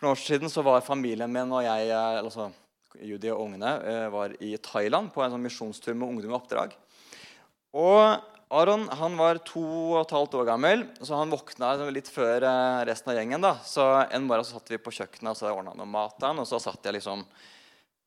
[0.00, 2.46] For noen år siden så var familien min og jeg, altså
[3.04, 6.72] Judy og ungene, eh, var i Thailand på en sånn misjonstur med ungdom i oppdrag.
[7.76, 8.00] Og
[8.62, 12.80] Aron han var to og et halvt år gammel, så han våkna litt før eh,
[12.88, 13.44] resten av gjengen.
[13.44, 13.52] da.
[13.60, 16.40] Så En morgen så satt vi på kjøkkenet og så ordna noe mat til han,
[16.40, 17.28] og så satt jeg liksom,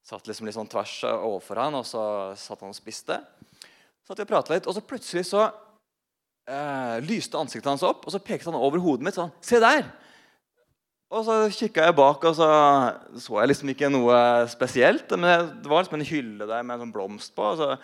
[0.02, 3.22] satt liksom litt sånn tvers overfor han, og så satt han og spiste.
[4.02, 8.18] Så satt vi og litt, og så plutselig så eh, lyste ansiktet hans opp, og
[8.18, 10.02] så pekte han over hodet mitt sånn Se der!
[11.14, 12.48] Og så kikka jeg bak, og så
[13.22, 14.18] så jeg liksom ikke noe
[14.50, 15.12] spesielt.
[15.14, 17.52] Men det var liksom en hylle der med en sånn blomst på.
[17.52, 17.76] Og så,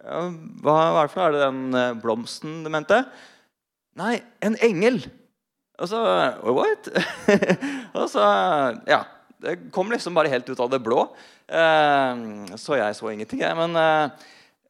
[0.00, 0.22] ja,
[0.64, 3.02] hva, er det for Er det den eh, blomsten du mente?
[3.98, 5.02] Nei, en engel.
[5.78, 6.00] Og så
[6.46, 6.90] What?
[7.98, 8.26] og så
[8.88, 9.04] Ja.
[9.38, 11.04] Det kom liksom bare helt ut av det blå.
[11.46, 12.22] Eh,
[12.58, 13.54] så jeg så ingenting, jeg.
[13.54, 14.24] Men eh,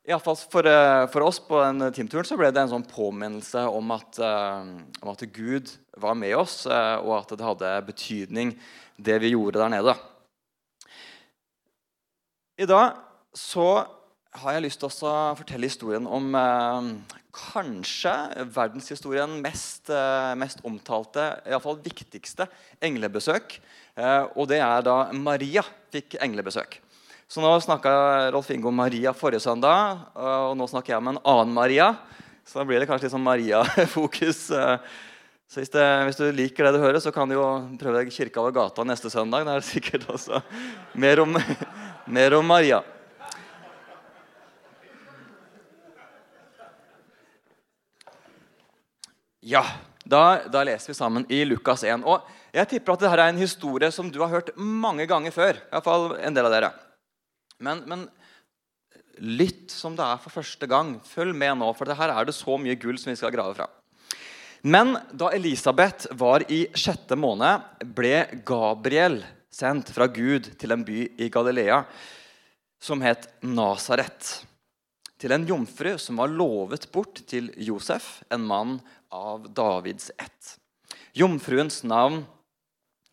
[0.09, 3.91] Iallfall for, eh, for oss på den teamturen så ble det en sånn påminnelse om
[3.93, 4.65] at, uh,
[5.03, 5.69] om at, Gud
[6.01, 8.55] var med oss, uh, og at det hadde betydning,
[8.97, 9.95] det vi gjorde der nede.
[12.57, 12.97] I dag
[13.37, 13.69] så
[14.41, 16.88] har jeg lyst til å fortelle historien om eh,
[17.35, 18.13] kanskje
[18.54, 19.93] verdenshistorien mest,
[20.41, 22.49] mest omtalte, iallfall viktigste,
[22.85, 23.57] englebesøk.
[24.35, 26.80] og det er da Maria fikk englebesøk.
[27.29, 27.90] Så nå snakka
[28.32, 31.90] Rolf Inge om Maria forrige søndag, og nå snakker jeg om en annen Maria.
[32.40, 34.46] Så da blir det kanskje litt sånn Maria-fokus.
[34.48, 37.45] Så hvis, det, hvis, du liker det du hører, så kan du jo
[37.80, 39.45] prøve deg Kirka over gata neste søndag.
[39.45, 40.40] Det er sikkert også
[40.96, 41.37] mer om,
[42.16, 42.80] mer om Maria.
[49.45, 49.66] Ja,
[50.09, 52.09] da, da, leser vi sammen i Lukas 1.
[52.09, 52.24] Og
[52.57, 55.60] jeg tipper at dette er en historie som du har hørt mange ganger før.
[55.60, 56.76] I hvert fall en del av dere.
[57.64, 58.06] Men, men,
[59.18, 60.96] lytt som det er for første gang.
[61.06, 63.68] Følg med nå, for her er det så mye gull som vi skal grave fra.
[64.62, 67.62] Men da Elisabeth var i sjette måned,
[67.94, 69.20] ble Gabriel
[69.54, 71.82] sendt fra Gud til en by i Galilea
[72.82, 74.44] som het Nasaret.
[75.19, 78.76] Til en jomfru som var lovet bort til Josef, en mann
[79.10, 80.54] av Davids ett.
[81.14, 82.22] Jomfruens navn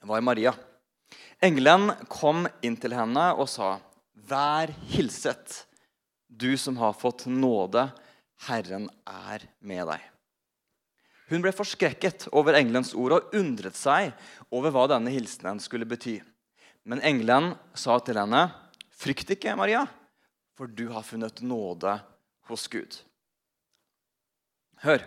[0.05, 0.53] var Maria.
[1.41, 3.75] Engelen kom inn til henne og sa,
[4.25, 5.65] Vær hilset,
[6.27, 7.89] du som har fått nåde.
[8.47, 10.01] Herren er med deg.
[11.29, 14.13] Hun ble forskrekket over engelens ord og undret seg
[14.53, 16.19] over hva denne hilsenen skulle bety.
[16.85, 18.51] Men engelen sa til henne,
[18.95, 19.85] 'Frykt ikke, Maria,
[20.55, 21.99] for du har funnet nåde
[22.47, 23.01] hos Gud.'
[24.85, 25.01] Hør,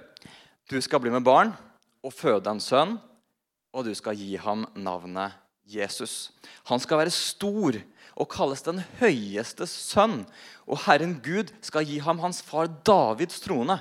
[0.69, 1.55] du skal bli med barn
[2.03, 2.99] og føde en sønn,
[3.73, 5.33] og du skal gi ham navnet
[5.69, 6.33] Jesus.
[6.69, 7.77] Han skal være stor
[8.19, 10.25] og kalles den høyeste sønn.
[10.67, 13.79] Og Herren Gud skal gi ham hans far Davids trone.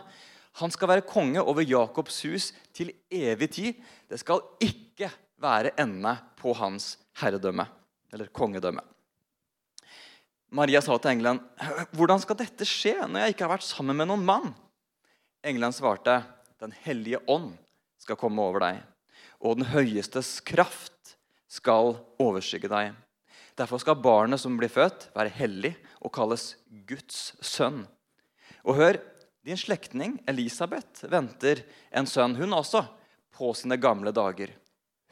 [0.62, 3.81] Han skal være konge over Jakobs hus til evig tid.
[4.09, 5.09] Det skal ikke
[5.42, 7.68] være ende på hans herredømme,
[8.14, 8.81] eller kongedømme.
[10.50, 11.42] Maria sa til engelen,
[11.92, 14.56] 'Hvordan skal dette skje når jeg ikke har vært sammen med noen mann?'
[15.44, 16.24] Engelen svarte,
[16.59, 17.58] 'Den hellige ånd
[18.00, 18.84] skal komme over deg,
[19.42, 21.18] og den høyestes kraft
[21.50, 23.06] skal overskygge deg.'
[23.57, 26.51] Derfor skal barnet som blir født, være hellig og kalles
[26.90, 27.85] Guds sønn.
[28.62, 29.00] Og hør,
[29.47, 31.63] din slektning Elisabeth venter
[31.96, 32.84] en sønn, hun også,
[33.34, 34.51] på sine gamle dager.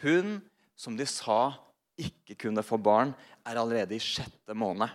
[0.03, 0.39] Hun
[0.78, 1.55] som de sa
[1.97, 3.13] ikke kunne få barn,
[3.47, 4.91] er allerede i sjette måned.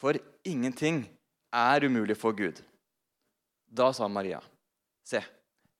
[0.00, 1.04] For ingenting
[1.54, 2.58] er umulig for Gud.
[3.64, 4.42] Da sa Maria,
[5.06, 5.22] se,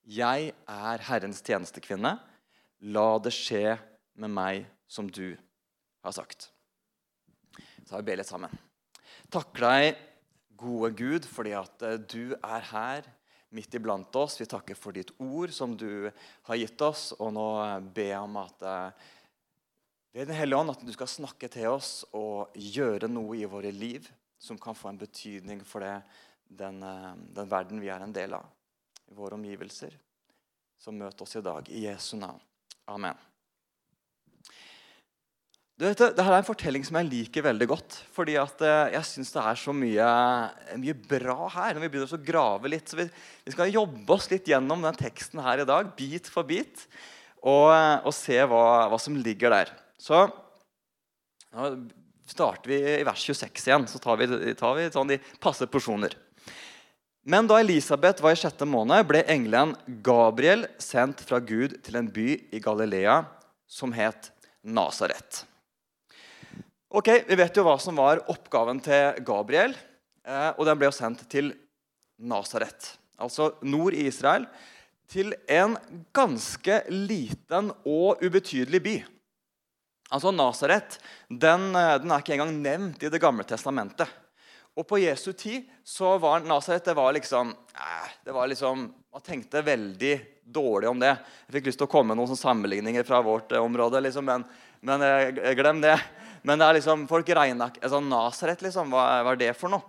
[0.04, 2.16] jeg er Herrens tjenestekvinne.
[2.94, 3.76] La det skje
[4.20, 5.34] med meg som du
[6.04, 6.53] har sagt.
[7.84, 8.52] Så har vi be litt sammen.
[9.32, 10.00] Takker deg,
[10.58, 13.10] gode Gud, fordi at eh, du er her
[13.54, 14.38] midt iblant oss.
[14.40, 16.10] Vi takker for ditt ord som du
[16.48, 17.12] har gitt oss.
[17.20, 17.48] Og nå
[17.94, 19.10] ber jeg om at eh,
[20.14, 23.72] ved Den hellige ånd at du skal snakke til oss og gjøre noe i våre
[23.74, 24.06] liv
[24.38, 25.96] som kan få en betydning for det,
[26.46, 28.46] den, eh, den verden vi er en del av,
[29.10, 29.96] våre omgivelser.
[30.78, 31.70] Så møt oss i dag.
[31.70, 32.42] I Jesu navn.
[32.86, 33.33] Amen.
[35.74, 37.96] Du vet, Dette er en fortelling som jeg liker veldig godt.
[38.14, 40.10] fordi at eh, jeg syns det er så mye,
[40.78, 41.74] mye, bra her.
[41.74, 43.08] når Vi begynner å grave litt, så vi,
[43.42, 46.84] vi, skal jobbe oss litt gjennom den teksten her i dag, bit for bit,
[47.42, 47.72] og,
[48.06, 49.72] og se hva, hva, som ligger der.
[49.98, 50.20] Så
[51.54, 51.70] nå
[52.30, 53.86] starter vi i vers 26 igjen.
[53.90, 56.14] Så tar vi, tar vi sånn de passe porsjoner.
[57.26, 59.74] Men da Elisabeth var i sjette måned, ble engelen
[60.06, 63.24] Gabriel sendt fra Gud til en by i Galilea
[63.66, 64.30] som het
[64.62, 65.42] Nasaret.
[66.94, 69.72] Ok, Vi vet jo hva som var oppgaven til Gabriel.
[70.22, 71.48] Eh, og Den ble jo sendt til
[72.22, 74.44] Nasaret, altså nord i Israel.
[75.10, 75.74] Til en
[76.14, 78.94] ganske liten og ubetydelig by.
[80.14, 84.06] Altså Nasaret den, eh, den, er ikke engang nevnt i Det gamle testamentet.
[84.78, 89.22] Og på Jesu tid så var Nasaret det var liksom, eh, det var liksom Man
[89.22, 91.18] tenkte veldig dårlig om det.
[91.46, 94.44] Jeg fikk lyst til å komme med noen sammenligninger fra vårt område, liksom, men,
[94.82, 95.98] men glem det.
[96.44, 99.84] Men det er liksom, folk regna ikke altså, Nasaret, liksom, hva er det for noe?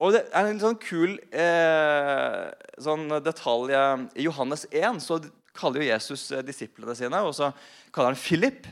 [0.00, 2.42] Og det er en litt sånn kul eh,
[2.84, 5.20] sånn detalj I Johannes 1 så
[5.56, 7.48] kaller jo Jesus disiplene sine, og så
[7.94, 8.66] kaller han Philip.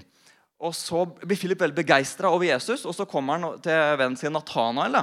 [0.64, 4.32] Og Så blir Philip veldig begeistra over Jesus, og så kommer han til vennen sin
[4.36, 5.00] Natanael.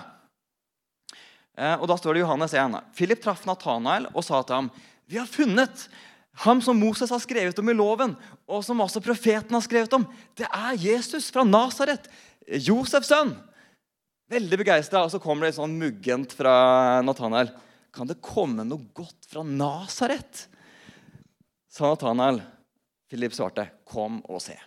[1.58, 2.80] Eh, og Da står det i Johannes 1.
[2.98, 4.72] Philip traff Natanael og sa til ham,
[5.08, 5.90] 'Vi har funnet
[6.34, 8.16] ham som Moses har skrevet om i loven,
[8.48, 10.06] og som også profeten har skrevet om.
[10.38, 12.08] Det er Jesus fra Nasaret,
[12.48, 13.36] Josefs sønn.'
[14.32, 15.04] Veldig begeistra.
[15.04, 17.52] Og så kommer det sånn muggent fra Nathanael.
[17.92, 20.48] 'Kan det komme noe godt fra Nasaret?'
[21.68, 22.42] sa Nathanael.
[23.12, 24.60] Philip svarte, 'Kom og se'.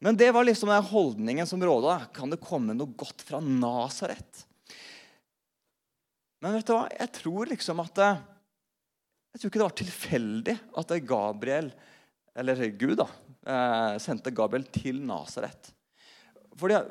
[0.00, 2.06] Men det var liksom den holdningen som råda.
[2.14, 4.46] Kan det komme noe godt fra Nasaret?
[6.40, 6.86] Men vet du hva?
[6.94, 7.98] Jeg tror liksom at
[9.38, 11.68] Jeg tror ikke det var tilfeldig at Gabriel,
[12.34, 13.04] eller Gud, da,
[13.46, 15.68] eh, sendte Gabriel til Nasaret.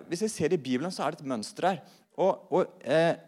[0.07, 1.81] Hvis vi ser i Bibelen, så er det et mønster her.
[2.15, 3.19] Og, og eh,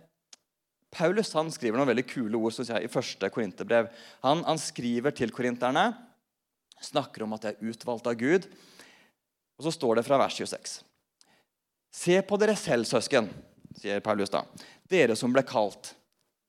[0.87, 3.91] Paulus han skriver noen veldig kule ord jeg, i første korinterbrev.
[4.23, 5.89] Han, han skriver til korinterne,
[6.79, 8.47] snakker om at de er utvalgt av Gud.
[9.59, 10.79] Og så står det fra vers 26.
[11.91, 13.27] Se på dere selv, søsken,
[13.75, 14.45] sier Paulus da.
[14.87, 15.91] Dere som ble kalt.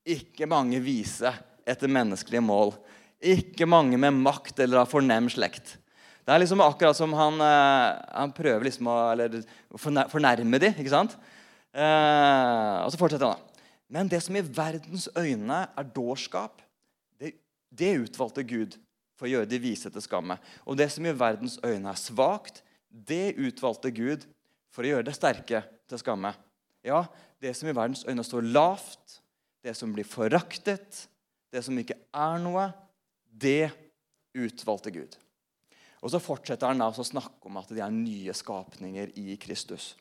[0.06, 1.34] Ikke mange vise
[1.68, 2.74] etter menneskelige mål.
[3.20, 5.76] Ikke mange med makt eller av fornem slekt.
[6.24, 10.74] Det er liksom akkurat som han, eh, han prøver liksom å fornærme dem.
[10.78, 11.16] ikke sant?
[11.74, 13.38] Eh, og så fortsetter han.
[13.38, 13.64] da.
[13.90, 16.62] Men det som i verdens øyne er dårskap,
[17.18, 17.34] det,
[17.70, 18.76] det utvalgte Gud
[19.18, 20.38] for å gjøre de vise til skamme.
[20.64, 24.24] Og det som i verdens øyne er svakt, det utvalgte Gud
[24.70, 26.32] for å gjøre det sterke til skamme.
[26.86, 27.04] Ja,
[27.42, 29.18] det som i verdens øyne står lavt,
[29.66, 31.09] det som blir foraktet,
[31.50, 32.68] det som ikke er noe,
[33.30, 33.70] det
[34.36, 35.16] utvalgte Gud.
[36.00, 39.94] Og Så fortsetter han da å snakke om at de er nye skapninger i Kristus.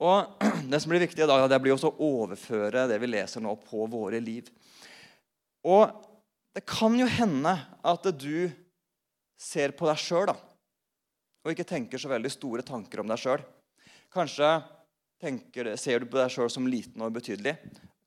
[0.00, 0.40] Og
[0.70, 3.54] Det som blir viktig i dag, det blir også å overføre det vi leser nå,
[3.66, 4.48] på våre liv.
[5.64, 5.90] Og
[6.54, 8.46] Det kan jo hende at du
[9.40, 13.42] ser på deg sjøl og ikke tenker så veldig store tanker om deg sjøl.
[14.14, 14.48] Kanskje
[15.20, 17.56] tenker, ser du på deg sjøl som liten og ubetydelig.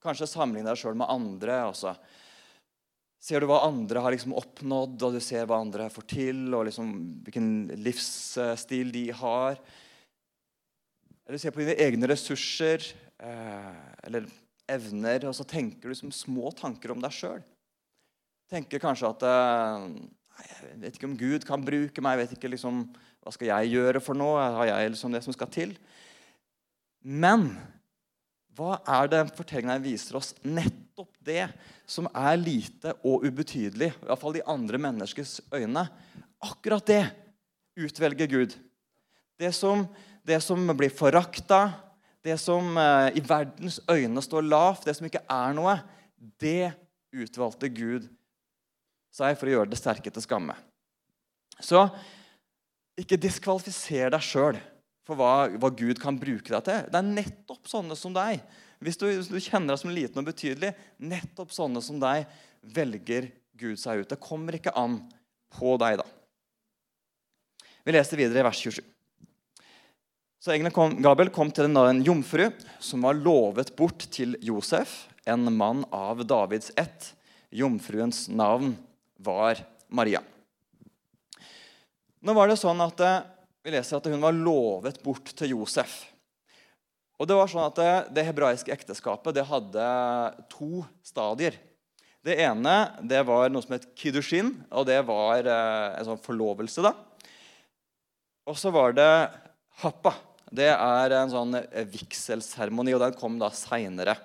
[0.04, 1.60] Kanskje sammenligne deg sjøl med andre.
[1.72, 1.94] Også.
[3.24, 6.68] Ser du hva andre har liksom oppnådd, og du ser hva andre får til, og
[6.70, 6.94] liksom
[7.26, 7.50] hvilken
[7.82, 9.60] livsstil de har.
[11.28, 12.86] Eller ser på dine egne ressurser
[13.20, 14.30] eh, eller
[14.72, 17.42] evner, og så tenker du liksom små tanker om deg sjøl.
[18.52, 19.88] Tenker kanskje at eh,
[20.38, 22.16] Jeg vet ikke om Gud kan bruke meg.
[22.16, 22.86] jeg vet ikke liksom
[23.26, 24.40] hva skal jeg gjøre for noe?
[24.40, 25.74] Har jeg liksom det som skal til?
[27.04, 27.50] Men
[28.58, 30.34] hva er det fortellingen viser oss?
[30.42, 31.46] Nettopp det
[31.86, 35.86] som er lite og ubetydelig, i hvert fall i andre menneskers øyne.
[36.42, 37.04] Akkurat det
[37.78, 38.56] utvelger Gud.
[39.38, 39.86] Det som,
[40.26, 41.68] det som blir forakta,
[42.26, 45.78] det som eh, i verdens øyne står lavt, det som ikke er noe,
[46.42, 46.74] det
[47.14, 48.08] utvalgte Gud
[49.14, 50.58] seg for å gjøre det sterke til skamme.
[51.62, 51.86] Så
[52.98, 54.58] ikke diskvalifiser deg sjøl
[55.08, 56.88] for hva, hva, Gud kan bruke deg til.
[56.92, 58.44] Det er nettopp sånne som deg.
[58.84, 62.28] Hvis du, hvis du kjenner deg som liten og betydelig, nettopp sånne som deg
[62.76, 64.12] velger Gud seg ut.
[64.12, 65.00] Det kommer ikke an
[65.56, 66.08] på deg, da.
[67.88, 68.84] Vi leser videre i vers 27.
[70.44, 72.50] Så engelen kom, Gabel kom til en jomfru
[72.84, 77.14] som var lovet bort til Josef, en mann av Davids ett.
[77.50, 78.76] Jomfruens navn
[79.24, 80.22] var Maria.
[82.20, 83.26] Nå var det sånn at eh,
[83.68, 86.06] Vi leser at hun var lovet bort til Josef.
[87.20, 89.88] Og Det var sånn at det, det hebraiske ekteskapet det hadde
[90.54, 91.58] to stadier.
[92.24, 96.80] Det ene det var noe som het kiddushin, og det var eh, en sånn forlovelse.
[96.86, 96.94] da.
[98.48, 99.12] Og så var det
[99.84, 100.16] happa.
[100.48, 104.16] Det er en sånn eh, vigselseremoni, og den kom da seinere.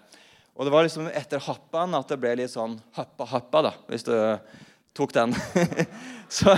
[0.55, 4.15] Og det var liksom etter happaen at det ble litt sånn happa-happa, da, hvis du
[4.95, 5.35] tok den.
[6.39, 6.55] så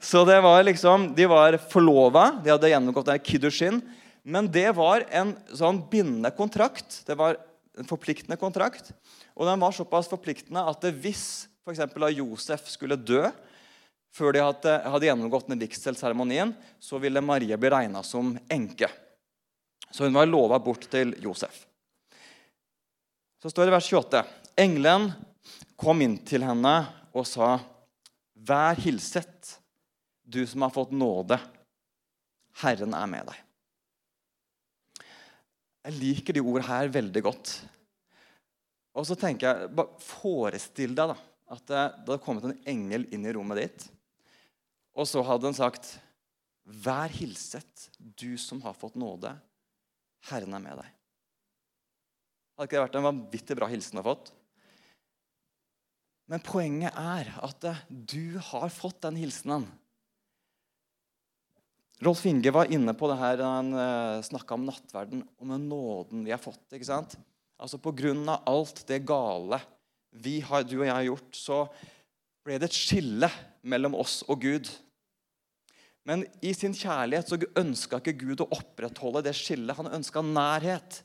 [0.00, 3.80] så det var liksom, De var forlova, de hadde gjennomgått en kiddushin.
[4.22, 7.02] Men det var en sånn bindende kontrakt.
[7.06, 7.38] Det var
[7.78, 8.92] en forpliktende kontrakt.
[9.34, 11.80] Og den var såpass forpliktende at hvis f.eks.
[12.16, 13.26] Josef skulle dø
[14.14, 18.88] før de hadde, hadde gjennomgått den vigselseremonien, så ville Marie bli regna som enke.
[19.90, 21.64] Så hun var lova bort til Josef.
[23.42, 24.22] Så står det i vers 28.:
[24.58, 25.10] Engelen
[25.78, 26.74] kom inn til henne
[27.14, 27.58] og sa,
[28.34, 29.58] 'Vær hilset,
[30.28, 31.38] du som har fått nåde.
[32.60, 33.44] Herren er med deg.
[35.88, 37.52] Jeg liker de ordene her veldig godt.
[38.98, 41.16] Og så tenker jeg, bare Forestill deg da,
[41.54, 43.86] at det, hadde kommet en engel inn i rommet ditt.
[44.98, 45.96] Og så hadde den sagt,
[46.68, 49.30] 'Vær hilset, du som har fått nåde.
[50.28, 50.94] Herren er med deg.'
[52.58, 54.32] Hadde ikke det vært en vanvittig bra hilsen å ha fått?
[56.28, 59.64] Men poenget er at du har fått den hilsenen.
[62.04, 65.64] Rolf Inge var inne på det her da han uh, snakka om nattverden og med
[65.66, 66.62] nåden vi har fått.
[66.70, 67.16] ikke sant?
[67.58, 69.58] Altså av alt det gale
[70.14, 71.56] vi har, du og jeg har gjort, så
[72.46, 73.28] ble det et skille
[73.62, 74.70] mellom oss og Gud.
[76.06, 79.76] Men i sin kjærlighet så ønska ikke Gud å opprettholde det skillet.
[79.76, 81.02] Han ønska nærhet.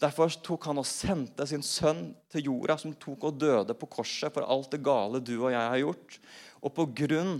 [0.00, 4.32] Derfor tok han og sendte sin sønn til jorda, som tok og døde på korset
[4.32, 6.20] for alt det gale du og jeg har gjort.
[6.62, 7.34] Og på grunn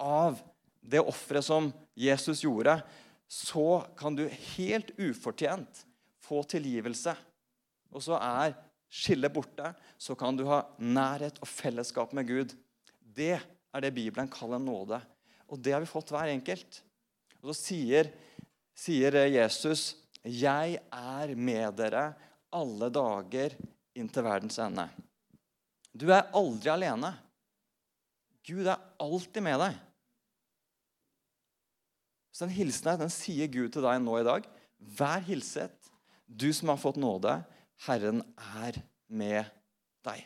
[0.00, 0.40] av
[0.86, 2.78] det offeret som Jesus gjorde,
[3.26, 5.82] så kan du helt ufortjent
[6.22, 7.14] få tilgivelse.
[7.90, 8.54] Og så er
[8.92, 9.72] skillet borte.
[9.98, 12.54] Så kan du ha nærhet og fellesskap med Gud.
[13.00, 15.00] Det er det Bibelen kaller nåde.
[15.50, 16.82] Og det har vi fått hver enkelt.
[17.42, 18.10] Og så sier,
[18.74, 22.14] sier Jesus 'Jeg er med dere
[22.50, 23.54] alle dager
[23.94, 24.88] inntil verdens ende'.
[25.94, 27.14] Du er aldri alene.
[28.46, 29.78] Gud er alltid med deg.
[32.36, 34.44] Så den hilsenen den sier Gud til deg nå i dag.
[34.76, 35.72] Vær hilset,
[36.28, 37.38] du som har fått nåde.
[37.88, 38.20] Herren
[38.60, 38.76] er
[39.08, 39.48] med
[40.04, 40.20] deg.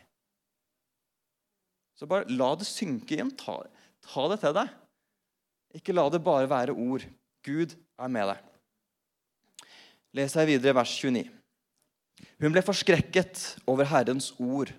[1.94, 3.30] Så bare la det synke inn.
[3.38, 3.60] Ta,
[4.10, 4.76] ta det til deg.
[5.78, 7.06] Ikke la det bare være ord.
[7.46, 8.46] Gud er med deg
[10.16, 11.24] leser jeg videre vers 29.
[12.40, 14.72] Hun ble forskrekket over Herrens ord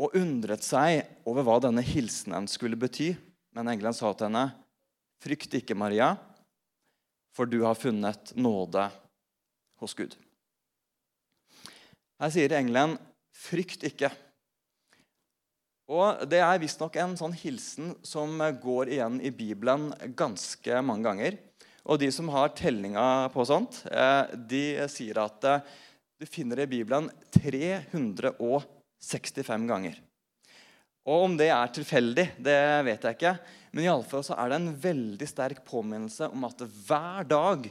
[0.00, 3.12] og undret seg over hva denne hilsenen skulle bety.
[3.56, 4.52] Men engelen sa til henne,
[5.20, 6.16] 'Frykt ikke, Maria,
[7.34, 8.90] for du har funnet nåde
[9.80, 10.16] hos Gud.'
[12.20, 12.98] Her sier engelen,
[13.32, 14.12] 'Frykt ikke'.
[15.90, 21.38] Og Det er visstnok en sånn hilsen som går igjen i Bibelen ganske mange ganger.
[21.84, 25.60] Og de som har tellinga på sånt, eh, de sier at eh,
[26.20, 29.96] du finner det i Bibelen 365 ganger.
[31.08, 33.38] Og Om det er tilfeldig, det vet jeg ikke.
[33.70, 37.68] Men i alle fall så er det en veldig sterk påminnelse om at hver dag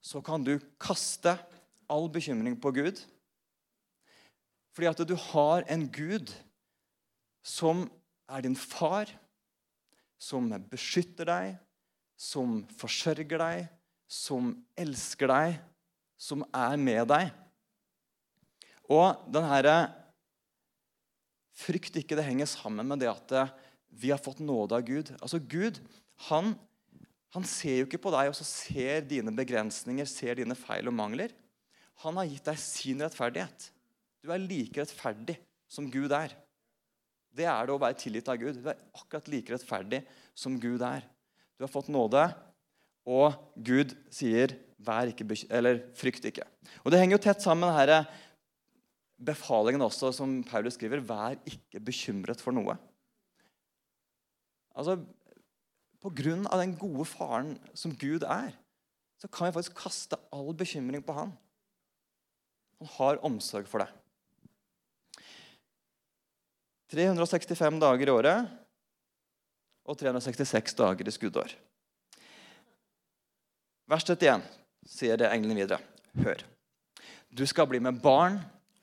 [0.00, 1.34] så kan du kaste
[1.90, 3.00] all bekymring på Gud.
[4.70, 6.30] Fordi at du har en Gud
[7.42, 7.88] som
[8.30, 9.10] er din far,
[10.20, 11.58] som beskytter deg,
[12.20, 13.68] som forsørger deg,
[14.10, 15.58] som elsker deg,
[16.20, 17.30] som er med deg.
[18.90, 19.78] Og den herre
[21.60, 23.32] Frykt ikke det henger sammen med det at
[23.90, 25.12] vi har fått nåde av Gud.
[25.18, 25.80] Altså Gud
[26.28, 26.54] han,
[27.34, 30.96] han ser jo ikke på deg og så ser dine begrensninger, ser dine feil og
[30.96, 31.34] mangler.
[32.04, 33.70] Han har gitt deg sin rettferdighet.
[34.20, 35.36] Du er like rettferdig
[35.70, 36.34] som Gud er.
[37.30, 38.58] Det er det å være tilgitt av Gud.
[38.58, 40.02] Du er akkurat like rettferdig
[40.36, 41.04] som Gud er.
[41.56, 42.24] Du har fått nåde,
[43.10, 46.46] og Gud sier vær ikke eller frykt ikke.
[46.84, 48.04] Og Det henger jo tett sammen med denne
[49.20, 51.04] befalingen også som Paulus skriver.
[51.04, 52.78] Vær ikke bekymret for noe.
[54.74, 54.98] Altså,
[56.00, 58.54] På grunn av den gode faren som Gud er,
[59.20, 61.34] så kan vi faktisk kaste all bekymring på han.
[62.80, 63.90] Han har omsorg for deg.
[66.90, 68.48] 365 dager i året
[69.84, 71.52] og 366 dager i skuddår.
[73.90, 74.48] Vers 31
[74.88, 75.80] sier det englene videre.
[76.24, 76.40] Hør.
[77.30, 78.40] Du skal bli med barn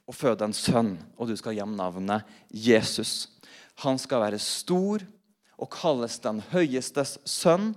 [0.07, 3.27] og føde en sønn, og du skal gi ham navnet Jesus.
[3.83, 5.03] Han skal være stor
[5.57, 7.71] og kalles den høyestes sønn.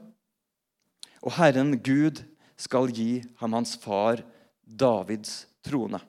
[1.25, 2.23] Og Herren Gud
[2.61, 4.23] skal gi ham hans far
[4.65, 6.01] Davids trone.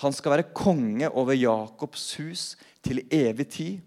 [0.00, 2.44] Han skal være konge over Jakobs hus
[2.84, 3.80] til evig tid.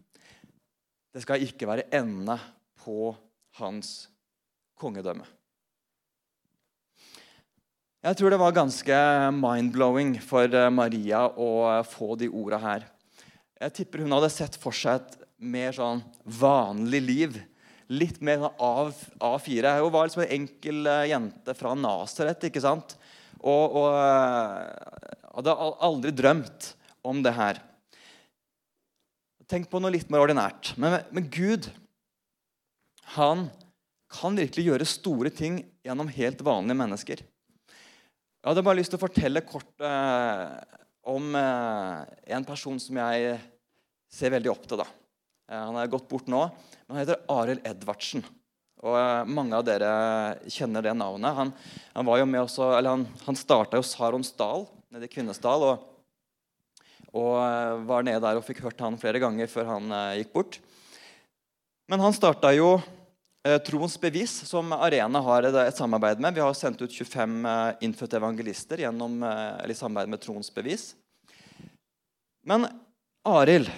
[1.14, 2.38] Det skal ikke være ende
[2.84, 3.14] på
[3.60, 4.10] hans
[4.80, 5.26] kongedømme.
[8.04, 8.96] Jeg tror det var ganske
[9.32, 12.88] mind-blowing for Maria å få de orda her.
[13.64, 17.42] Jeg tipper hun hadde sett for seg et mer sånn vanlig liv.
[17.94, 19.76] Litt mer sånn A4.
[19.82, 22.50] Hun var liksom en enkel eh, jente fra Nasaret.
[22.50, 22.96] ikke sant?
[23.44, 23.90] Og, og
[25.34, 26.74] hadde aldri drømt
[27.04, 27.60] om det her.
[29.52, 30.72] Tenk på noe litt mer ordinært.
[30.80, 31.68] Men, men Gud
[33.18, 33.50] han
[34.14, 37.24] kan virkelig gjøre store ting gjennom helt vanlige mennesker.
[37.24, 40.56] Jeg hadde bare lyst til å fortelle kort eh,
[41.08, 42.00] om eh,
[42.36, 43.38] en person som jeg
[44.12, 44.82] ser veldig opp til.
[44.84, 44.88] da.
[45.54, 46.48] Eh, han er gått bort nå,
[46.88, 48.26] men han heter Arild Edvardsen.
[48.84, 49.94] Og eh, Mange av dere
[50.52, 51.38] kjenner det navnet.
[51.38, 51.54] Han,
[51.94, 55.68] han, jo med også, han, han starta jo Sarons Dal nede i Kvinesdal.
[55.70, 55.90] Og,
[57.14, 60.60] og, eh, var nede der og fikk hørt han flere ganger før han gikk bort.
[61.92, 62.78] Men han starta jo
[63.46, 66.34] eh, Troens bevis, som Arena har et, samarbeid med.
[66.34, 70.94] Vi har sendt ut 25 eh, innfødte evangelister gjennom, eller i samarbeid med Troens bevis.
[72.44, 72.66] Men
[73.28, 73.70] Arild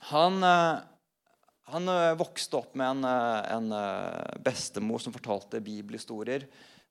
[0.00, 0.78] han, eh,
[1.62, 3.72] han, eh, vokste opp med en, eh, en,
[4.42, 6.46] bestemor som fortalte bibelhistorier.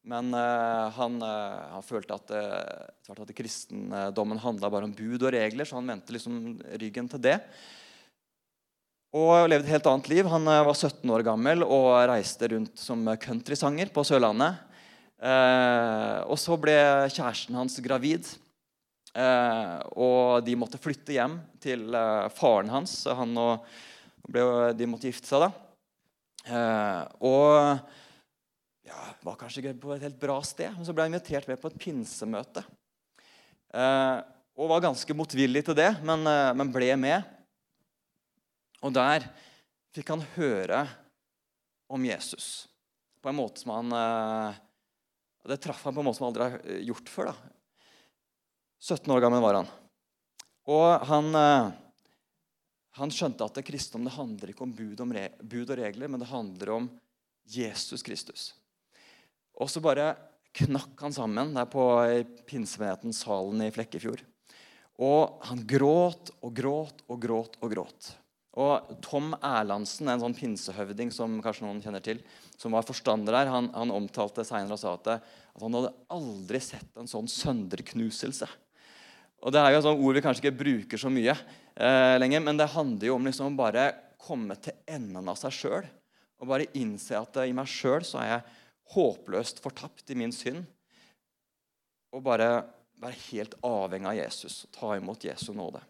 [0.10, 5.92] Men han, han, følte at, at kristendommen handla bare om bud og regler, så han
[5.92, 7.36] vendte liksom ryggen til det.
[9.12, 10.30] Og levde et helt annet liv.
[10.32, 14.64] Han var 17 år gammel og reiste rundt som countrysanger på Sørlandet.
[15.20, 16.80] og så ble
[17.12, 18.32] kjæresten hans gravid.
[19.18, 23.02] Eh, og de måtte flytte hjem til eh, faren hans.
[23.10, 23.66] Han og,
[24.30, 24.44] ble,
[24.78, 25.50] de måtte gifte seg da.
[26.50, 27.50] Eh, og
[28.90, 31.60] ja, var kanskje ikke på et helt bra sted, men så ble han invitert med
[31.62, 32.64] på et pinsemøte.
[33.74, 34.18] Eh,
[34.60, 37.36] og var ganske motvillig til det, men, eh, men, ble med.
[38.86, 39.28] Og der
[39.96, 40.86] fikk han høre
[41.90, 42.68] om Jesus
[43.20, 44.60] på en måte som han eh,
[45.50, 47.32] Det traff han på en måte som han aldri har gjort før.
[47.32, 47.59] da
[48.80, 49.70] 17 år gammel var han.
[50.70, 51.72] Og han, eh,
[53.00, 56.22] han skjønte at det kristendom det handler ikke om bud, om bud, og regler, men
[56.22, 56.90] det handler om
[57.50, 58.54] Jesus Kristus.
[59.60, 60.14] Og så bare
[60.56, 61.84] knakk han sammen der på
[62.48, 64.24] pinsemenighetens salen i Flekkefjord.
[65.00, 68.14] Og han gråt og gråt og gråt og gråt.
[68.60, 72.20] Og Tom Erlandsen, en sånn pinsehøvding som kanskje noen kjenner til,
[72.60, 75.22] som var forstander der, han, han omtalte senere og sa at,
[75.54, 78.50] at han hadde aldri sett en sånn sønderknuselse.
[79.40, 82.44] Og Det er jo et sånt ord vi kanskje ikke bruker så mye eh, lenger,
[82.44, 85.88] men det handler jo om liksom bare komme til enden av seg sjøl.
[86.40, 88.58] Og bare innse at i meg sjøl så er jeg
[88.96, 90.66] håpløst fortapt i min synd.
[92.16, 92.50] Og bare
[93.00, 95.82] være helt avhengig av Jesus og ta imot Jesu nåde.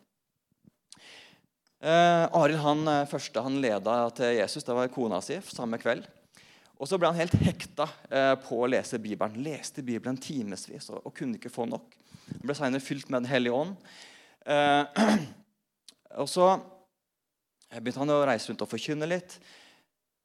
[1.79, 6.03] Eh, Arild han eh, første han leda til Jesus, det var kona si samme kveld.
[6.79, 9.39] Og så ble han helt hekta eh, på å lese Bibelen.
[9.43, 11.95] Leste Bibelen timevis og, og kunne ikke få nok.
[12.37, 13.75] Han ble senere fylt med Den hellige ånd.
[14.45, 15.17] Eh,
[16.21, 16.51] og så
[17.69, 19.37] begynte han å reise rundt og forkynne litt.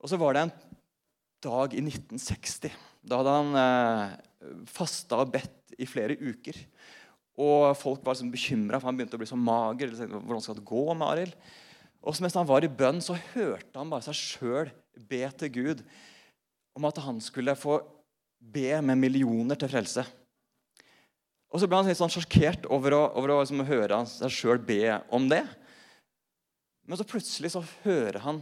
[0.00, 0.54] Og så var det en
[1.44, 2.78] dag i 1960.
[3.04, 4.14] Da hadde han eh,
[4.70, 6.58] fasta og bedt i flere uker.
[7.40, 9.92] Og folk var liksom bekymra, for han begynte å bli så mager.
[10.06, 11.36] Hvordan skal det gå med Arild?
[12.04, 14.70] Og mens han var i bønn, så hørte han bare seg sjøl
[15.08, 15.80] be til Gud
[16.76, 17.78] om at han skulle få
[18.38, 20.04] be med millioner til frelse.
[21.54, 24.58] Og så ble han litt sånn sjokkert over å, over å liksom høre seg sjøl
[24.58, 25.44] be om det.
[26.82, 28.40] Men så plutselig så hører han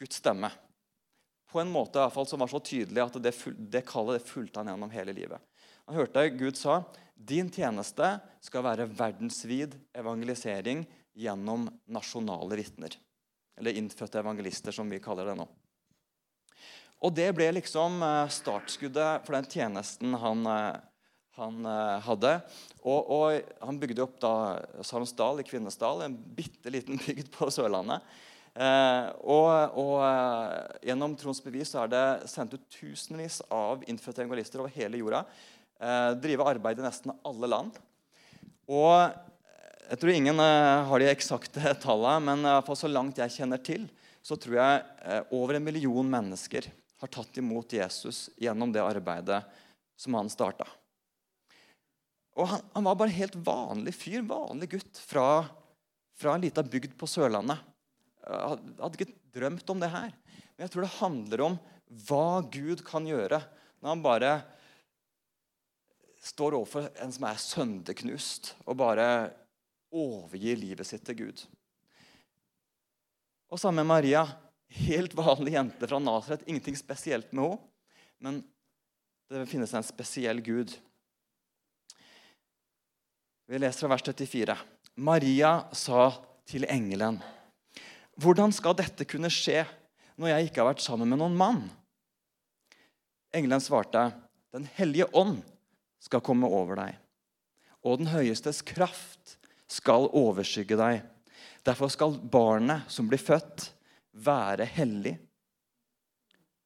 [0.00, 0.48] Guds stemme.
[1.52, 3.34] På en måte i hvert fall, som var så tydelig at det,
[3.68, 5.44] det kallet det fulgte han gjennom hele livet.
[5.88, 6.80] Han hørte Gud sa
[7.18, 10.84] din tjeneste skal være verdensvid evangelisering
[11.18, 12.94] gjennom nasjonale vitner.
[13.58, 15.48] Eller innfødte evangelister, som vi kaller det nå.
[17.02, 20.78] Og det ble liksom eh, startskuddet for den tjenesten han eh,
[21.38, 22.32] han eh, hadde.
[22.82, 24.32] Og, og, han bygde opp da
[24.86, 28.04] Sarensdal i Kvinesdal, en bitte liten bygd på Sørlandet.
[28.58, 34.64] Eh, og, og eh, Gjennom Trons bevis er det sendt ut tusenvis av innfødte evangelister
[34.64, 35.22] over hele jorda.
[35.78, 37.78] Eh, drive arbeid i nesten alle land.
[38.68, 38.94] Og
[39.88, 43.86] jeg tror ingen eh, har de eksakte tallene, men eh, så langt jeg kjenner til,
[44.24, 49.40] så tror jeg eh, over en million mennesker har tatt imot Jesus gjennom det arbeidet
[49.98, 50.66] som han starta.
[52.38, 55.42] Og han, han, var bare helt vanlig fyr, vanlig gutt fra,
[56.18, 57.58] fra en lita bygd på Sørlandet.
[58.22, 60.12] Jeg hadde ikke drømt om det her.
[60.54, 61.58] Men jeg tror det handler om
[62.06, 63.40] hva Gud kan gjøre
[63.80, 64.32] når han bare
[66.28, 69.06] står overfor en som er sønderknust, og bare
[69.94, 71.44] overgir livet sitt til Gud.
[73.48, 74.24] Og sammen med Maria,
[74.84, 76.42] helt vanlig jente fra Nasaret.
[76.46, 77.64] Ingenting spesielt med henne,
[78.18, 78.40] men
[79.30, 80.74] det finnes en spesiell Gud
[83.48, 84.56] vi leser fra vers 34.
[84.94, 86.12] Maria sa
[86.48, 87.22] til engelen,
[88.18, 89.64] 'Hvordan skal dette kunne skje
[90.18, 91.70] når jeg ikke har vært sammen med noen mann?'
[93.32, 94.12] Engelen svarte,
[94.52, 95.42] 'Den hellige ånd
[96.00, 96.98] skal komme over deg.'
[97.84, 101.02] 'Og den høyestes kraft skal overskygge deg.'
[101.64, 103.72] 'Derfor skal barnet som blir født,
[104.12, 105.18] være hellig'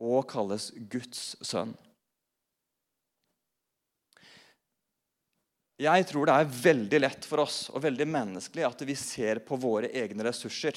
[0.01, 1.77] og kalles Guds sønn.'
[5.83, 9.57] Jeg tror det er veldig lett for oss og veldig menneskelig at vi ser på
[9.59, 10.77] våre egne ressurser.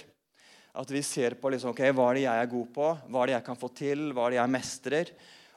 [0.76, 3.30] At vi ser på liksom, okay, hva er det jeg er god på, hva er
[3.30, 5.12] det jeg kan få til, hva er det jeg mestrer.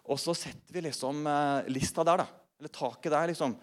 [0.08, 2.26] Og så setter vi liksom eh, lista der, da.
[2.61, 3.54] Eller taket der, liksom.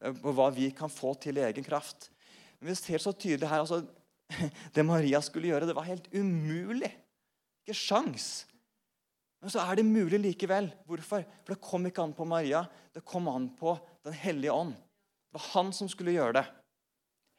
[0.00, 2.08] eh, På hva vi kan få til i egen kraft.
[2.58, 3.82] Men vi ser så tydelig her altså,
[4.74, 6.90] Det Maria skulle gjøre, det var helt umulig.
[7.64, 8.30] Ikke sjans.
[9.44, 10.70] Men så er det mulig likevel.
[10.88, 11.26] Hvorfor?
[11.44, 12.64] For det kom ikke an på Maria.
[12.96, 14.74] Det kom an på Den hellige ånd.
[15.34, 16.44] Det var han som skulle gjøre det.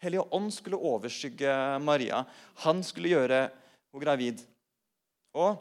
[0.03, 2.25] Hellige ånd skulle overskygge Maria.
[2.65, 4.41] Han skulle gjøre henne gravid.
[5.31, 5.53] Og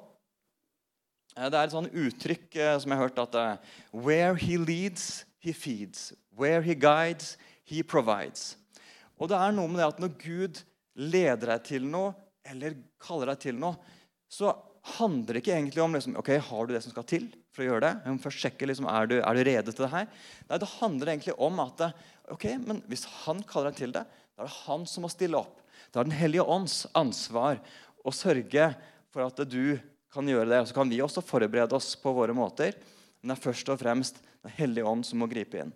[1.37, 4.59] eh, Det er et sånn uttrykk eh, som jeg har hørt at eh, Where he
[4.59, 6.11] leads, he feeds.
[6.35, 8.57] Where he guides, he provides.
[9.23, 10.65] Og det er noe med det at når Gud
[10.99, 13.79] leder deg til noe, eller kaller deg til noe,
[14.27, 14.51] så
[14.99, 17.69] handler det ikke egentlig om liksom, ok, har du det som skal til for å
[17.69, 17.93] gjøre det.
[18.03, 20.11] Jeg må først sjekke liksom, er du er du rede til det her.
[20.51, 21.87] Nei, Det handler egentlig om at
[22.33, 25.39] ok, men hvis han kaller deg til det, da er det han som må stille
[25.39, 25.61] opp.
[25.93, 27.61] Det er Den hellige ånds ansvar
[28.05, 28.71] å sørge
[29.15, 29.77] for at du
[30.15, 30.61] kan gjøre det.
[30.63, 32.75] Og Så kan vi også forberede oss på våre måter.
[33.21, 35.71] Men det er først og fremst Den hellige ånd som må gripe inn.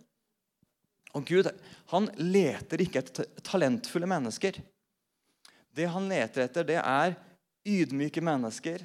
[1.16, 1.46] Og Gud
[1.88, 4.58] han leter ikke etter talentfulle mennesker.
[5.72, 7.14] Det han leter etter, det er
[7.64, 8.84] ydmyke mennesker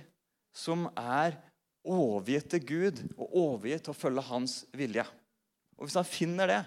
[0.55, 1.35] som er
[1.83, 5.03] overgitt til Gud og overgitt til å følge hans vilje.
[5.75, 6.61] Og Hvis han finner det,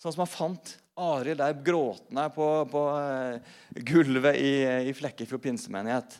[0.00, 3.54] sånn som han fant Arild der gråtende på, på eh,
[3.88, 4.52] gulvet i,
[4.90, 6.18] i Flekkefjord pinsemenighet,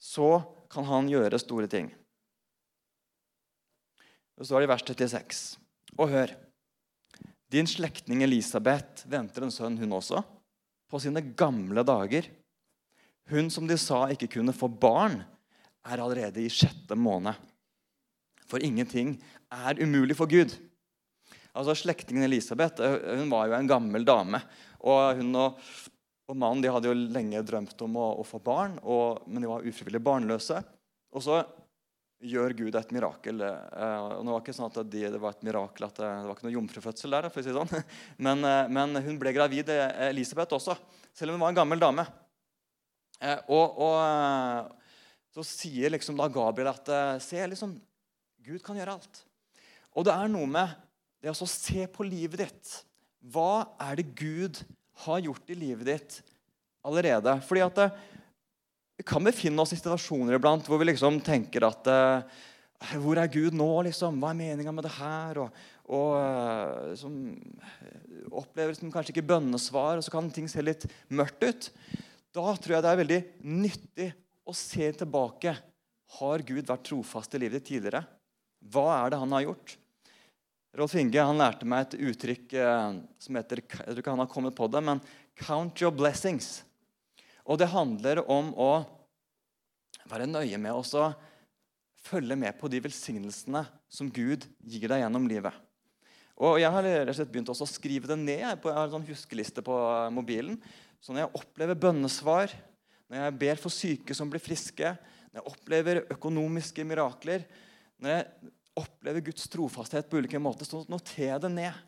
[0.00, 0.40] så
[0.72, 1.88] kan han gjøre store ting.
[4.36, 5.40] Det står i vers 36.
[6.00, 6.34] Og hør.
[7.50, 10.22] Din slektning Elisabeth venter en sønn, hun også,
[10.88, 12.28] på sine gamle dager.
[13.30, 15.20] Hun som de sa ikke kunne få barn,
[15.84, 17.34] er allerede i sjette måned.
[18.48, 19.16] For ingenting
[19.50, 20.52] er umulig for Gud.
[21.50, 24.40] Altså Slektningen Elisabeth eh, hun var jo en gammel dame.
[24.86, 25.70] og Hun og,
[26.30, 29.50] og mannen de hadde jo lenge drømt om å, å få barn, og, men de
[29.50, 30.60] var ufrivillig barnløse.
[31.10, 31.40] Og så
[32.20, 33.42] gjør Gud et mirakel.
[33.42, 36.28] Eh, og det var ikke sånn at de, det var et mirakel at det, det
[36.28, 37.30] var ikke noe jomfrufødsel der.
[37.32, 37.86] for å si sånn.
[38.26, 39.72] Men, eh, men, hun ble gravid,
[40.10, 40.76] Elisabeth også,
[41.16, 42.06] selv om hun var en gammel dame.
[43.52, 44.70] Og, og
[45.34, 46.86] så sier liksom da Gabriel at
[47.20, 47.74] se, liksom,
[48.40, 49.20] Gud kan gjøre alt.
[49.92, 50.72] Og det er noe med
[51.20, 52.76] det er å se på livet ditt.
[53.20, 54.62] Hva er det Gud
[55.04, 56.20] har gjort i livet ditt
[56.86, 57.36] allerede?
[57.44, 57.98] Fordi at eh,
[59.00, 62.40] Vi kan befinne oss i situasjoner iblant hvor vi liksom tenker at eh,
[63.00, 63.68] Hvor er Gud nå?
[63.88, 64.16] liksom?
[64.20, 65.42] Hva er meninga med det her?
[65.44, 65.60] Og,
[65.92, 67.18] og eh, som
[68.30, 71.68] opplever som kanskje ikke bønnesvar, og så kan ting se litt mørkt ut.
[72.32, 74.08] Da tror jeg det er veldig nyttig
[74.48, 75.56] å se tilbake.
[76.16, 78.04] Har Gud vært trofast i livet ditt tidligere?
[78.72, 79.76] Hva er det han har gjort?
[80.78, 84.30] Rolf Inge han lærte meg et uttrykk eh, som heter jeg tror ikke han har
[84.30, 85.00] kommet på det, men
[85.40, 86.62] 'count your blessings'.
[87.44, 88.86] Og Det handler om å
[90.06, 91.14] være nøye med å
[92.00, 95.52] følge med på de velsignelsene som Gud gir deg gjennom livet.
[96.38, 96.82] Og Jeg har
[97.26, 98.38] begynt å skrive det ned.
[98.38, 99.74] Jeg har en sånn huskeliste på
[100.14, 100.60] mobilen.
[101.00, 102.54] Så når jeg opplever bønnesvar,
[103.10, 104.96] når jeg ber for syke som blir friske,
[105.32, 107.44] når jeg opplever økonomiske mirakler
[108.00, 111.86] når jeg opplever Guds trofasthet på ulike måter, så noter det ned.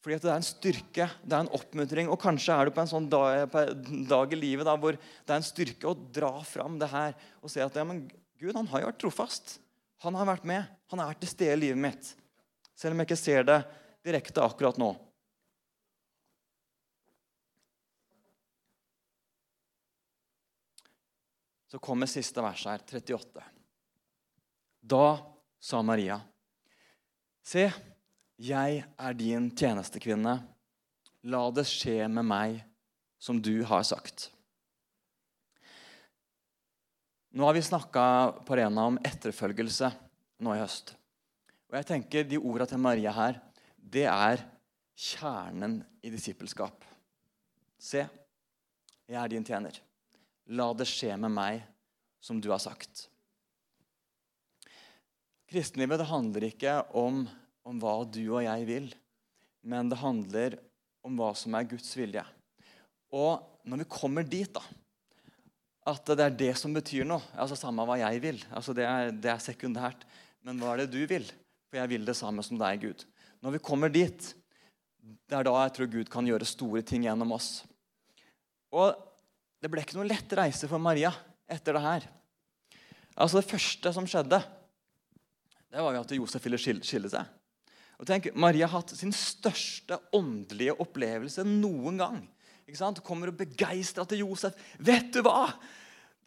[0.00, 2.08] Fordi det er en styrke, det er en oppmuntring.
[2.08, 3.52] Og kanskje er du på en sånn dag,
[4.08, 7.52] dag i livet da, hvor det er en styrke å dra fram det her og
[7.52, 8.06] se at ja, men
[8.40, 9.58] Gud han har jo vært trofast.
[10.00, 10.64] Han har vært med.
[10.94, 12.14] Han er til stede i livet mitt.
[12.72, 13.60] Selv om jeg ikke ser det
[14.06, 14.94] direkte akkurat nå.
[21.70, 23.44] Så kommer siste vers her, 38.
[24.80, 25.04] Da
[25.60, 26.18] sa Maria.
[27.44, 27.68] Se,
[28.40, 30.38] jeg er din tjenestekvinne.
[31.28, 32.60] La det skje med meg
[33.20, 34.30] som du har sagt.
[37.36, 38.04] Nå har vi snakka
[38.46, 39.92] på arena om etterfølgelse
[40.42, 40.94] nå i høst.
[41.70, 43.36] Og jeg tenker De orda til Maria her,
[43.76, 44.42] det er
[44.96, 46.82] kjernen i disippelskap.
[47.78, 48.02] Se,
[49.06, 49.76] jeg er din tjener.
[50.50, 51.62] La det skje med meg
[52.20, 53.09] som du har sagt.
[55.50, 57.24] Kristenlivet det handler ikke om,
[57.66, 58.84] om, hva du og jeg vil,
[59.66, 60.60] men det handler
[61.02, 62.22] om hva som er Guds vilje.
[63.10, 64.62] Og når vi kommer dit, da,
[65.90, 68.38] at det er det som betyr noe altså Samme hva jeg vil.
[68.52, 70.04] altså det er, det er sekundært.
[70.46, 71.26] Men hva er det du vil?
[71.68, 73.02] For jeg vil det samme som deg, Gud.
[73.42, 74.30] Når vi kommer dit,
[75.00, 77.64] det er da jeg tror Gud kan gjøre store ting gjennom oss.
[78.70, 78.94] Og
[79.60, 81.10] det ble ikke noe lett reise for Maria
[81.50, 82.08] etter det her.
[83.18, 84.38] Altså Det første som skjedde,
[85.70, 87.36] det var jo at Josef ville skille, seg.
[88.00, 92.22] Og tenk, Maria har hatt sin største åndelige opplevelse noen gang.
[92.66, 93.02] Ikke sant?
[93.04, 94.56] Kommer og begeistra til Josef.
[94.78, 95.50] 'Vet du hva?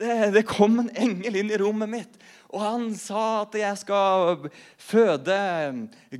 [0.03, 2.15] det, det kom en engel inn i rommet mitt,
[2.53, 4.47] og han sa at jeg skal
[4.81, 5.37] føde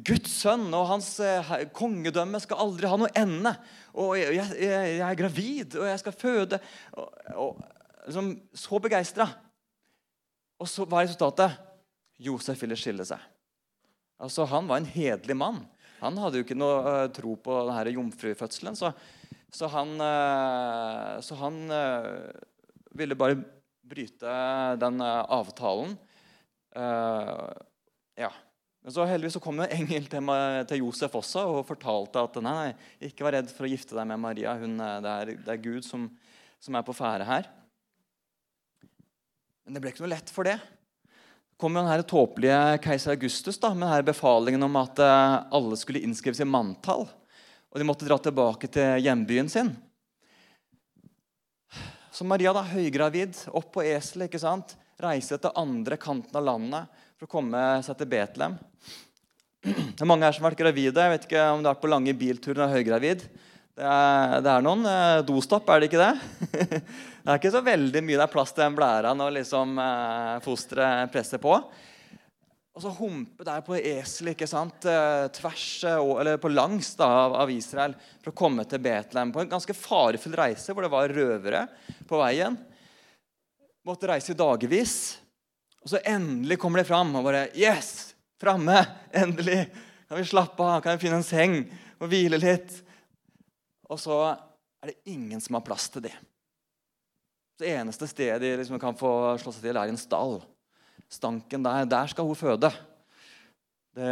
[0.05, 3.53] Guds sønn, og hans eh, kongedømme skal aldri ha noe ende.
[3.93, 6.59] Og jeg, jeg, jeg er gravid, og jeg skal føde.
[6.97, 7.61] Og, og
[8.07, 9.27] liksom, så begeistra.
[10.61, 11.59] Og så var resultatet
[12.23, 13.21] Josef ville skille seg.
[14.23, 15.63] Altså, Han var en hederlig mann.
[16.03, 18.75] Han hadde jo ikke noe uh, tro på denne jomfrufødselen.
[18.75, 18.91] Så,
[19.53, 22.31] så han, uh, så han uh,
[22.95, 23.39] ville bare
[23.83, 24.33] bryte
[24.79, 25.97] den avtalen.
[28.17, 28.29] ja.
[28.83, 30.29] Men så heldigvis så kom en engel til,
[30.69, 32.71] til, Josef også og fortalte at nei,
[33.05, 34.55] ikke vær redd for å gifte deg med Maria.
[34.59, 36.07] Hun, det, er, det, er, Gud som,
[36.63, 37.51] som er på ferde her.
[39.67, 40.57] Men det ble ikke noe lett for det
[41.63, 46.01] kom jo den tåpelige keiser Augustus da, med denne befalingen om at eh, alle skulle
[46.03, 47.05] innskrives i manntall.
[47.71, 49.69] Og de måtte dra tilbake til hjembyen sin.
[52.11, 54.75] Så Maria, da, høygravid, opp på eselet, ikke sant?
[55.03, 58.59] reise til andre kanten av landet for å komme seg til Betlehem.
[59.63, 61.07] Det er mange her som har vært gravide.
[61.07, 63.23] Jeg vet ikke om du har vært på lange bilturer og er høygravid.
[63.73, 66.11] Det er, det er, noen eh, dostopp, er det ikke det?
[67.23, 70.35] det er ikke så veldig mye det er plass til den blæra når liksom, eh,
[70.45, 71.55] fosteret presser på.
[72.73, 74.85] Og så humpe der på eselet ikke sant?
[74.85, 77.09] Eh, tvers eller på langs da,
[77.41, 79.33] av, Israel for å komme til Betlehem.
[79.33, 81.65] På en ganske farefull reise hvor det var røvere
[82.09, 82.61] på veien.
[83.89, 84.95] Måtte reise i dagevis.
[85.81, 88.13] Og så endelig kommer de fram og bare Yes!
[88.37, 88.85] Framme!
[89.17, 89.63] Endelig!
[90.05, 90.81] Kan vi slappe av?
[90.85, 91.63] Kan vi finne en seng
[91.97, 92.83] og hvile litt?
[93.91, 94.17] Og så
[94.83, 96.13] er det ingen som har plass til det.
[97.59, 100.39] Det eneste stedet de liksom kan få slå seg til, er i en stall.
[101.11, 102.71] Stanken der, der skal hun føde.
[103.93, 104.11] Det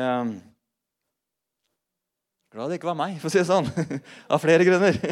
[2.52, 3.70] Glad det ikke var meg, for å si det sånn.
[4.34, 4.98] Av flere grunner.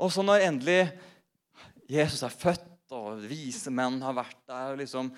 [0.00, 0.78] Og så når endelig
[1.90, 5.08] Jesus er født, og vise menn har vært der, og liksom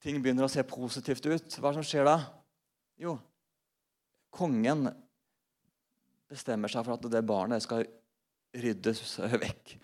[0.00, 2.16] ting begynner å se positivt ut, hva som skjer da?
[2.98, 3.18] Jo,
[4.32, 4.88] kongen
[6.28, 7.86] bestemmer seg for at det barnet skal
[8.56, 9.76] ryddes vekk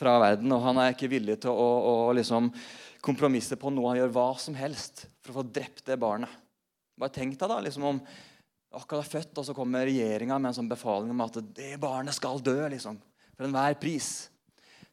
[0.00, 0.52] fra verden.
[0.56, 2.50] Og han er ikke villig til å, å, liksom
[3.04, 3.92] kompromisse på noe.
[3.92, 6.32] Han gjør hva som helst for å få drept det barnet.
[7.00, 8.02] Bare tenk deg da, liksom om
[8.76, 12.14] akkurat er født, og så kommer regjeringa med en sånn befaling om at det barnet
[12.16, 12.58] skal dø.
[12.70, 13.00] liksom,
[13.34, 14.28] For enhver pris.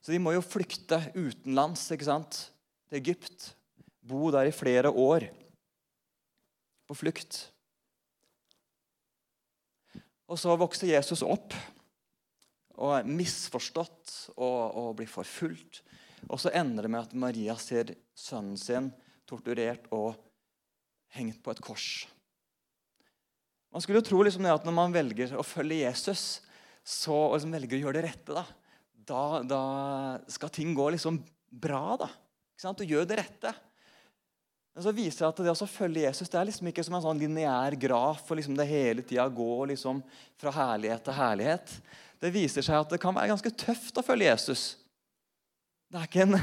[0.01, 2.39] Så de må jo flykte utenlands ikke sant,
[2.87, 3.51] til Egypt.
[4.07, 5.27] Bo der i flere år
[6.87, 7.49] på flukt.
[10.27, 11.55] Og så vokser Jesus opp
[12.77, 15.81] og er misforstått og, og blir forfulgt.
[16.27, 18.91] Og så ender det med at Maria ser sønnen sin
[19.27, 20.17] torturert og
[21.15, 21.87] hengt på et kors.
[23.73, 26.41] Man skulle jo tro liksom at når man velger å følge Jesus,
[26.87, 28.45] så og liksom velger å gjøre det rette, da,
[29.07, 29.63] da, da
[30.31, 31.97] skal ting gå liksom bra.
[31.99, 32.11] da.
[32.77, 33.53] Du gjør det rette.
[34.77, 37.01] Men så viser det at det å følge Jesus det er liksom ikke som en
[37.01, 40.03] sånn lineær graf og liksom det hele tida går liksom
[40.37, 41.71] fra herlighet til herlighet.
[42.21, 44.65] Det viser seg at det kan være ganske tøft å følge Jesus.
[45.89, 46.37] Det er ikke en,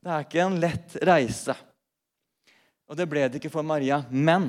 [0.00, 1.58] det er ikke en lett reise.
[2.88, 4.00] Og det ble det ikke for Maria.
[4.08, 4.48] Men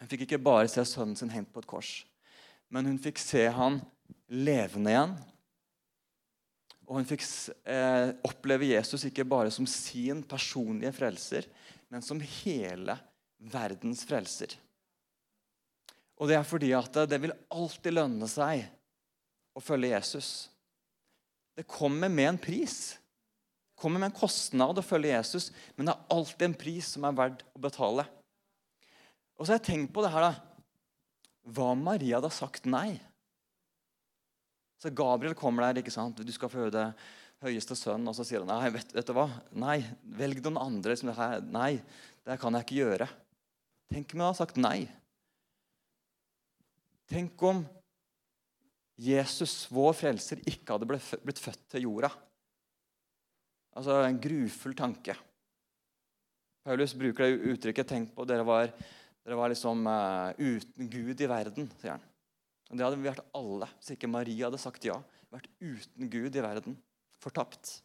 [0.00, 1.98] hun fikk ikke bare se sønnen sin hengt på et kors.
[2.72, 3.82] Men hun fikk se han
[4.32, 5.16] levende igjen.
[6.88, 7.28] Og hun fikk
[7.68, 11.52] eh, oppleve Jesus ikke bare som sin personlige frelser,
[11.92, 12.96] men som hele
[13.52, 14.56] verdens frelser.
[16.16, 18.64] Og det er fordi at det vil alltid lønne seg
[19.56, 20.30] å følge Jesus.
[21.56, 22.96] Det kommer med en pris.
[22.96, 27.04] Det kommer med en kostnad å følge Jesus, men det er alltid en pris som
[27.04, 28.06] er verdt å betale.
[29.36, 30.34] Og så har jeg tenkt på det her, da.
[31.56, 32.96] Hva om Maria hadde sagt nei?
[34.80, 35.80] Så Gabriel kommer der.
[35.80, 36.18] ikke sant?
[36.20, 36.88] Du skal føde
[37.44, 39.26] høyeste sønn, og så sier han nei, vet, vet, du hva?
[39.58, 39.78] Nei,
[40.18, 40.96] velg noen andre.
[40.96, 41.42] Som det her.
[41.52, 41.72] Nei,
[42.26, 43.08] det kan jeg ikke gjøre.
[43.92, 44.78] Tenk om jeg hadde sagt nei.
[47.06, 47.62] Tenk om
[48.96, 52.10] Jesus, vår frelser, ikke hadde blitt født til jorda.
[53.76, 55.14] Altså en grufull tanke.
[56.66, 58.72] Paulus bruker det uttrykket 'tenk på dere var,
[59.22, 61.68] dere var liksom uh, uten Gud i verden'.
[61.78, 62.06] sier han.
[62.70, 64.96] Og Det hadde vi vært alle hvis ikke Maria hadde sagt ja.
[65.30, 66.74] Vært uten Gud i verden
[67.22, 67.80] fortapt.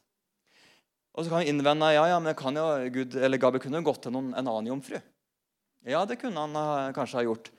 [1.11, 3.89] Og så kan vi innvende ja, ja, men kan jo, Gud, eller Gabriel kunne jo
[3.89, 4.99] gått til noen, en annen jomfru.
[5.87, 7.51] Ja, det kunne han ha, kanskje ha gjort.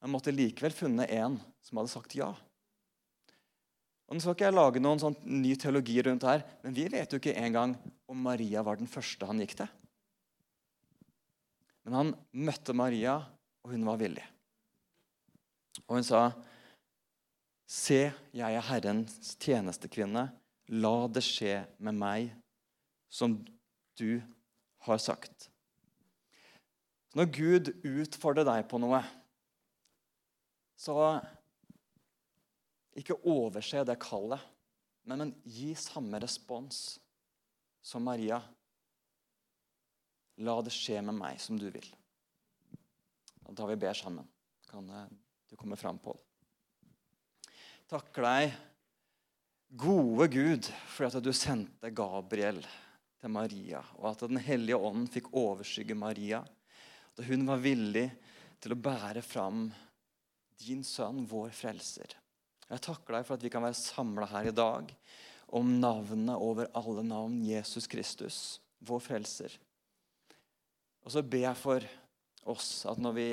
[0.00, 2.32] Men måtte likevel funnet en som hadde sagt ja.
[4.10, 7.12] Og Nå skal ikke jeg lage noen sånn ny teologi rundt her, men vi vet
[7.12, 7.76] jo ikke engang
[8.10, 9.70] om Maria var den første han gikk til.
[11.86, 12.10] Men han
[12.48, 13.20] møtte Maria,
[13.62, 14.24] og hun var villig.
[15.86, 16.32] Og hun sa,
[17.70, 20.26] 'Se, jeg er Herrens tjenestekvinne.
[20.70, 22.30] La det skje med meg
[23.10, 23.34] som
[23.98, 24.20] du
[24.86, 25.48] har sagt.
[27.18, 29.00] Når Gud utfordrer deg på noe,
[30.78, 30.94] så
[32.96, 34.42] ikke overse det kallet,
[35.08, 37.00] men, men gi samme respons
[37.82, 38.38] som Maria.
[40.40, 41.90] La det skje med meg som du vil.
[43.42, 44.28] Da tar vi ber sammen.
[44.70, 46.14] Kan du komme fram, Pål?
[47.90, 48.52] Takker deg,
[49.70, 52.60] gode Gud, for at du sendte Gabriel
[53.20, 56.42] til Maria, og at Den hellige ånd fikk overskygge Maria.
[57.14, 58.08] At hun var villig
[58.60, 59.68] til å bære fram
[60.60, 62.16] din sønn, vår frelser.
[62.70, 64.90] Jeg takker deg for at vi kan være samla her i dag
[65.56, 69.56] om navnet over alle navn, Jesus Kristus, vår frelser.
[71.02, 71.86] Og så ber jeg for
[72.50, 73.28] oss at når vi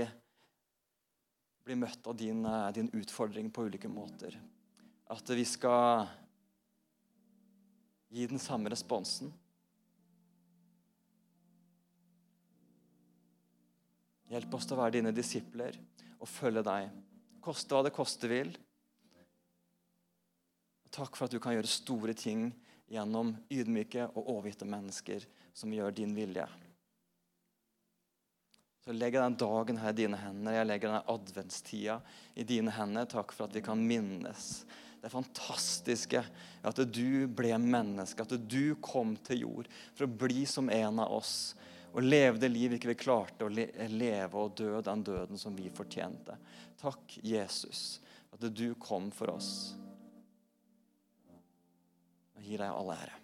[1.68, 4.38] blir møtt av din, eh, din utfordring på ulike måter,
[5.12, 6.08] at vi skal
[8.10, 9.34] gi den samme responsen.
[14.28, 15.78] Hjelp oss til å være dine disipler
[16.20, 16.90] og følge deg.
[17.44, 18.52] Koste hva det koste vil.
[20.92, 22.50] Takk for at du kan gjøre store ting
[22.92, 25.24] gjennom ydmyke og overgitte mennesker
[25.56, 26.48] som gjør din vilje.
[28.84, 30.56] Så legger den dagen her i dine hender.
[30.56, 31.98] Jeg legger denne adventstida
[32.40, 33.08] i dine hender.
[33.12, 34.62] Takk for at vi kan minnes
[35.08, 36.22] det fantastiske
[36.68, 41.14] at du ble menneske, at du kom til jord for å bli som en av
[41.16, 41.56] oss
[41.94, 45.72] og leve det liv ikke vi klarte å leve og dø den døden som vi
[45.74, 46.36] fortjente.
[46.78, 48.02] Takk, Jesus,
[48.36, 49.52] at du kom for oss.
[52.36, 53.16] Og gir deg all ære.